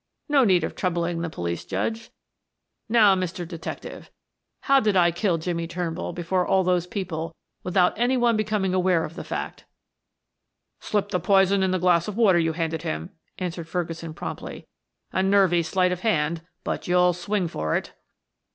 "No 0.27 0.43
need 0.43 0.63
of 0.63 0.75
troubling 0.75 1.21
the 1.21 1.29
police 1.29 1.63
judge. 1.63 2.09
Now, 2.89 3.13
Mr. 3.13 3.47
Detective, 3.47 4.09
how 4.61 4.79
did 4.79 4.97
I 4.97 5.11
kill 5.11 5.37
Jimmie 5.37 5.67
Turnbull 5.67 6.11
before 6.11 6.43
all 6.43 6.63
those 6.63 6.87
people 6.87 7.35
without 7.61 7.99
any 7.99 8.17
one 8.17 8.35
becoming 8.35 8.73
aware 8.73 9.05
of 9.05 9.13
the 9.13 9.23
fact?" 9.23 9.65
"Slipped 10.79 11.11
the 11.11 11.19
poison 11.19 11.61
in 11.61 11.69
the 11.69 11.77
glass 11.77 12.07
of 12.07 12.17
water 12.17 12.39
you 12.39 12.53
handed 12.53 12.81
him," 12.81 13.11
answered 13.37 13.67
Ferguson 13.67 14.15
promptly. 14.15 14.65
"A 15.13 15.21
nervy 15.21 15.61
sleight 15.61 15.91
of 15.91 15.99
hand, 15.99 16.41
but 16.63 16.87
you'll 16.87 17.13
swing 17.13 17.47
for 17.47 17.75
it." 17.75 17.93